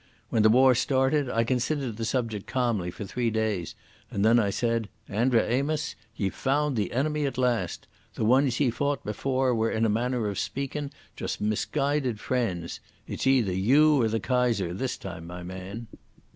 [0.29, 3.75] When the war started, I considered the subject calmly for three days,
[4.09, 7.85] and then I said: 'Andra Amos, ye've found the enemy at last.
[8.15, 12.79] The ones ye fought before were in a manner o' speakin' just misguided friends.
[13.07, 15.85] It's either you or the Kaiser this time, my man!